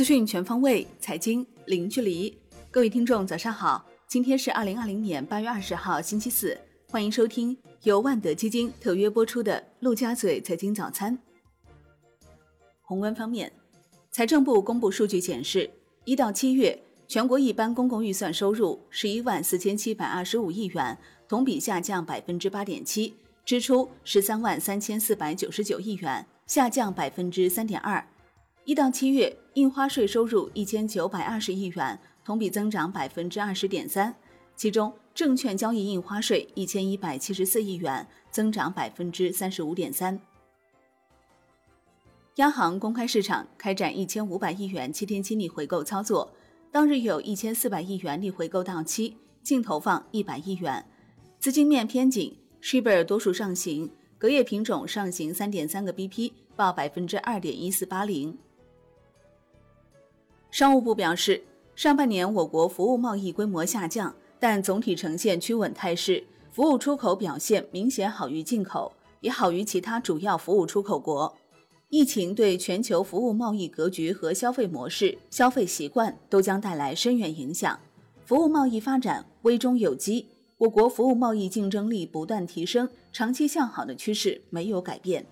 [0.00, 2.34] 资讯全方位，财经零距离。
[2.70, 3.84] 各位听众，早上好！
[4.06, 6.58] 今天是二零二零年八月二十号，星期四。
[6.88, 11.18] 欢迎收听由万德基金特约播出的《陆家嘴财经早餐》。
[12.80, 13.52] 宏观方面，
[14.10, 15.68] 财政部公布数据显示，
[16.06, 20.96] 一到七月，全国一般公共预算收入十一万四千七百二十五亿元，
[21.28, 23.12] 同比下降百分之八点七；
[23.44, 28.02] 支出十三万三千四百九十九亿元，下降百分之三点二。
[28.64, 34.14] 一到七月，印花税收入一千九百二十亿元，同比增长百分之二十点三。
[34.54, 40.20] 其中，证券交易印花税一千一百七十四亿元，增长百分之三十五点三。
[42.36, 46.30] 央行公开市场开展一千五百亿元七天期逆回购操作，
[46.70, 50.84] 当日有一千四百亿元逆回购到期，净投放一百亿元。
[51.38, 58.36] 资金面偏紧，Shibor 多数上行，隔夜品种上行三点三个 BP，报百分之二点一四八零。
[60.50, 61.42] 商务部表示，
[61.76, 71.32] 上半年我国服务贸易规模下降，但总体呈现趋稳态势，服务出口表现明显好于进口，也好于其他主要服务出口国。
[71.88, 77.78] 疫情对全球服务贸易格局和消费模式、消费习惯都将带来深远影响。
[78.24, 80.26] 服务贸易发展危中有机，
[80.58, 85.24] 我国服务贸易竞争力不断提升，长期向好的趋势没有改变。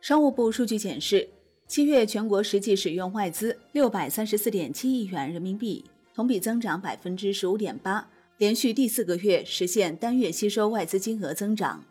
[0.00, 1.30] 商务部数据显示。
[1.68, 11.84] 七月全国实际使用外资六百三十四点七亿元人民币，同比增长百分之十五点八，连续第四个月实现单月吸收外资金额增长。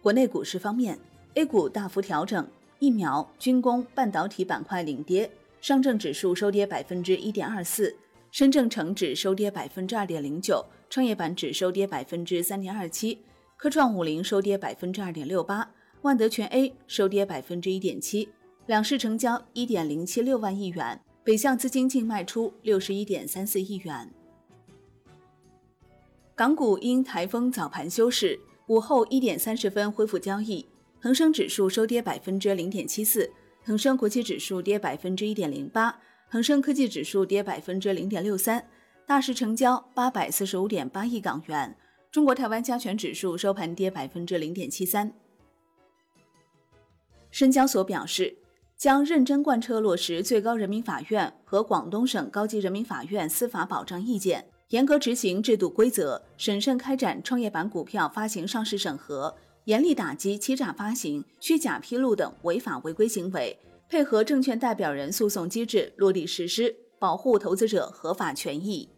[0.00, 0.98] 国内股市方面
[1.34, 2.44] ，A 股大幅调整，
[2.80, 7.94] 疫苗、军工、半导体板块领跌，上证指数收跌百分之一点二四，
[8.32, 13.20] 深证成指收跌百分之二点零九，创业板指收跌百分之三点二七，
[13.56, 15.70] 科创五零收跌百分之二点六八。
[16.02, 18.28] 万德全 A 收跌百分之一点七，
[18.66, 24.12] 两市成交一点零七六万亿元，北向资金净卖出六十一点三四亿元。
[26.34, 30.66] 港股因台风早盘休市，午后一点三十分恢复交易。
[31.00, 33.30] 恒生指数收跌百分之零点七四，
[33.62, 35.96] 恒生国际指数跌百分之一点零八，
[36.28, 38.64] 恒生科技指数跌百分之零点六三。
[39.06, 41.76] 大市成交八百四十五点八亿港元。
[42.10, 45.12] 中国台湾加权指数收盘跌百分之零点七三。
[47.32, 48.36] 深交所表示，
[48.76, 59.34] 将认真贯彻落实最高人民法院和广东省高级人民法院司法保障意见，严格执行制度规则，审慎开展创业板股票发行上市审核，
[59.64, 68.90] 严厉打击欺诈发行、虚假披露等违法违规行为，配合证券代表人诉讼机制落地实施，保护投资者合法权益。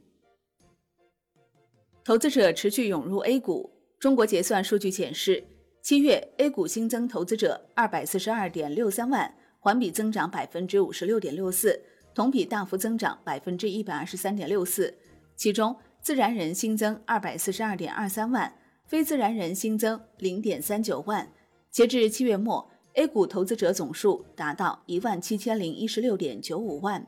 [2.03, 3.71] 投资者持续涌入 A 股。
[4.01, 5.45] 中国结算数据显示。
[5.85, 11.79] 七月 A 股新增投资者二百四十二点六三万，环比增长百分之五十六点六四，
[12.15, 14.95] 同比大幅增长百分之一百二十三点六四。
[15.37, 18.51] 其中，自然人新增二百四十二点二三万，
[18.87, 21.31] 非自然人新增零点三九万。
[21.71, 27.07] 截至七月末，A 股投资者总数达到一万七千零一十六点九五万。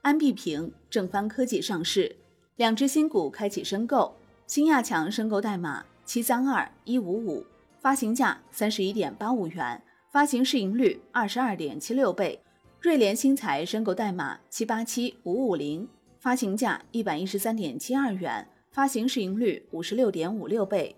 [0.00, 2.16] 安碧平、正方科技上市，
[2.56, 4.16] 两只新股开启申购，
[4.46, 5.84] 新亚强申购代码。
[6.04, 7.44] 七三二一五五，
[7.80, 12.40] 发行价三十一点八五元，发行市盈率二十二点七六倍。
[12.80, 15.88] 瑞联新材申购代码七八七五五零，
[16.18, 20.94] 发行价一百一十三点七二元，发行市盈率五十六点五六倍。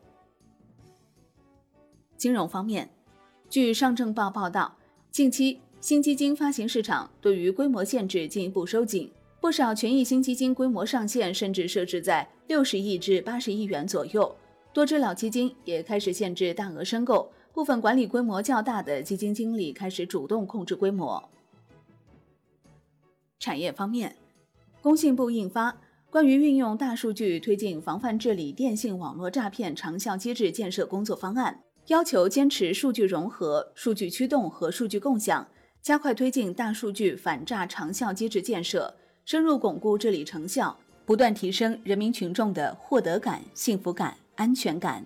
[2.17, 2.91] 金融方面，
[3.49, 4.77] 据上证报报道，
[5.13, 14.35] 近期新基金发行市场对于规模限制进一步收紧，不少权益新基金规模上限甚至设置在六十亿至八十亿元左右。
[14.77, 21.31] 多只老基金也开始限制大额申购，部分管理规模较大的基金经理开始主动控制规模。
[23.39, 24.15] 产业方面，
[24.83, 25.73] 工信部印发
[26.11, 35.49] 《关于运用大数据推进防范治理电信网络诈骗长效机制建设工作方案》，要求坚持数据融合、数据驱动和数据共享，
[35.81, 38.95] 加快推进大数据反诈长效机制建设，
[39.25, 44.15] 深入巩固治理成效，不断提升人民群众的获得感、幸福感。
[44.37, 45.05] 安全感。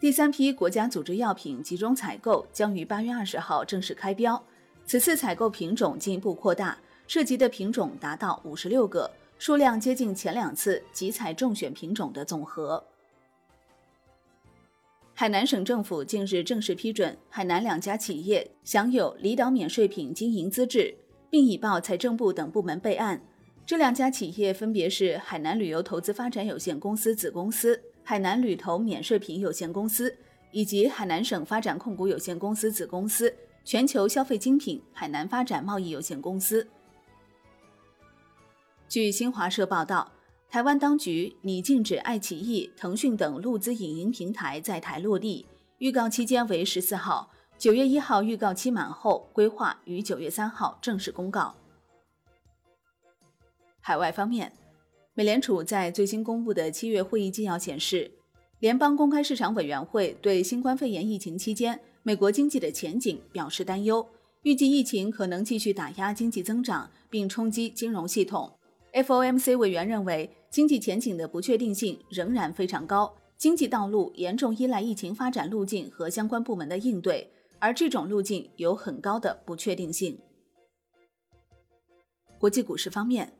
[0.00, 4.42] 第三批国家组织药品集中采购将于八月二十号正式开标。
[4.86, 6.76] 此次采购品种进一步扩大，
[7.06, 9.08] 涉及的品种达到五十六个，
[9.38, 12.82] 数量接近前两次集采中选品种的总和。
[15.12, 20.96] 海南省政府近日正式批准海南两家企业享有离岛免税品经营资质，
[21.28, 23.20] 并已报财政部等部门备案。
[23.70, 30.12] 这两家企业分别是海南旅游投资发展有限公司子公司海南旅投免税品有限公司，
[30.50, 33.32] 以及海南省发展控股有限公司子公司
[33.64, 36.66] 全球消费精品海南发展贸易有限公司。
[38.88, 40.10] 据新华社报道，
[40.48, 45.46] 台湾当局拟禁止爱奇艺、腾讯等陆资影音平台在台落地，
[45.78, 51.54] 预告期间为十四号，九月一号预告期满后，规划于九月三号正式公告。
[53.80, 54.52] 海外方面，
[55.14, 58.10] 美联储在最新公布的七月会议纪要显示，
[58.58, 64.06] 联邦公开市场委员会对新冠肺炎疫情期间美国经济的前景表示担忧，
[64.42, 68.52] 预计疫情可能继续打压经济增长，并冲击金融系统。
[68.92, 80.18] FOMC 委员认为，经济前景的不确定性仍然非常高，经济道路严重依赖疫情发展路径和相关部门的应对，而这种路径有很高的不确定性。
[82.38, 83.32] 国际股市方面，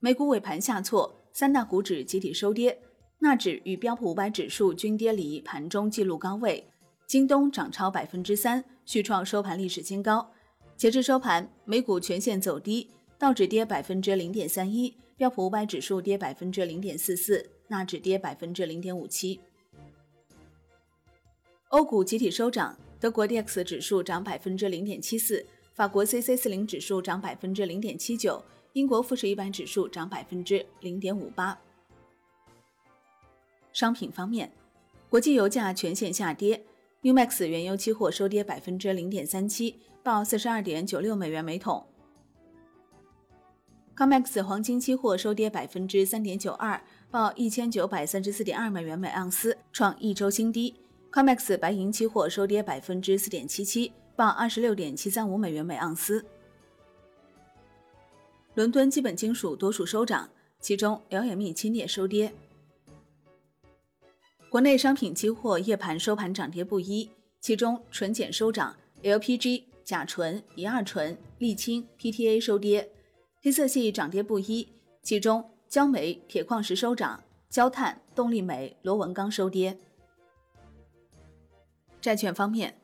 [0.00, 2.80] 美股尾盘下挫，三大股指集体收跌，
[3.18, 6.64] 纳指与标普五百指数均跌离盘中纪录高位，
[7.04, 10.30] 京东涨超百分之三，续创收盘历史新高。
[10.76, 12.88] 截至收盘，美股全线走低。
[13.18, 19.40] 道指跌百分之零点三一，标普五百指数跌百分之零点四四，纳指跌百分之零点五七。
[21.70, 28.40] 欧股集体收涨，德国 D X 指数涨百分之零点七四，法国 C C 四零指数涨百分之零点七九，
[28.78, 31.58] 英国富时一百指数涨百分之零点五八。
[33.72, 34.52] 商品方面，
[35.08, 36.64] 国际油价全线下跌
[37.00, 41.84] ，New Max 原油期货收跌百分之零点三七，报四十二点九六美元每桶。
[43.96, 50.72] COMEX 黄金期货收跌百分之三点九二，报一千九百三十四点二美元每盎司，创一周新低。
[51.10, 56.24] COMEX 白银期货收跌百分之四点七七，报二十六点七三五美元每盎司。
[58.58, 60.28] 伦敦基本金属多数收涨，
[60.58, 62.34] 其中 LME 轻镍收跌。
[64.50, 67.08] 国内商品期货夜盘收盘涨跌不一，
[67.40, 68.74] 其中纯碱收涨
[69.04, 72.90] ，LPG、甲醇、乙二醇、沥青、PTA 收跌。
[73.40, 74.68] 黑色系涨跌不一，
[75.04, 79.78] 其中焦煤、铁矿石收涨，焦炭、动力煤、螺纹钢收跌。
[82.00, 82.74] 债券方面，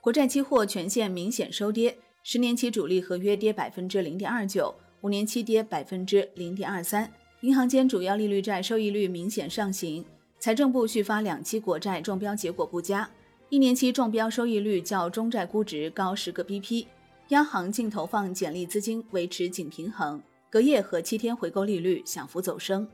[0.00, 4.72] 国债期货全线明显收跌，十年期主力合约跌百分之零点二九，
[5.06, 7.08] 五年期跌百分之零点二三。
[7.42, 10.04] 银行间主要利率债收益率明显上行，
[10.40, 13.08] 财政部续发两期国债中标结果不佳，
[13.48, 16.86] 一年期中标收益率较中债估值高十个 BP。
[17.28, 20.20] 央行净投放简历资金维持紧平衡，
[20.50, 22.88] 隔夜和七天回购利率小幅走升。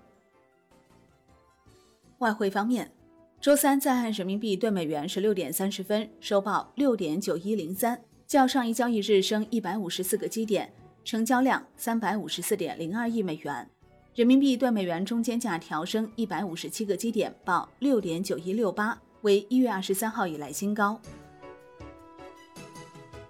[2.19, 2.93] 外汇方面，
[3.41, 10.71] 周三在岸人民币对美元十六点三十分收报六点九一零三，较上一交易日升一百五十四个基点，
[11.05, 13.69] 成交量三百五十四点零二亿美元。
[14.15, 21.01] 人民币对美元中间价调升一百五十七个基点，报六点九一六八，为一月二十三号以来新高。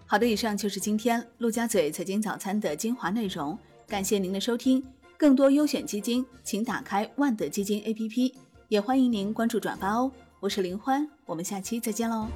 [0.06, 4.84] 好的，以上就是今天陆家嘴财经早餐的精华内容，感谢您的收听。
[5.16, 8.34] 更多优选基金，请打开万德基金 APP，
[8.68, 10.10] 也欢迎您关注转发哦。
[10.40, 12.26] 我是林欢，我们下期再见喽。